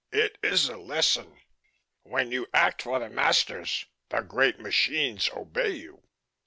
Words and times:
"It 0.11 0.39
is 0.41 0.67
a 0.67 0.77
lesson. 0.77 1.39
When 2.01 2.31
you 2.31 2.47
act 2.55 2.81
for 2.81 2.97
the 2.97 3.07
masters, 3.07 3.85
the 4.09 4.21
great 4.21 4.59
machines 4.59 5.29
obey 5.31 5.73
you." 5.75 6.01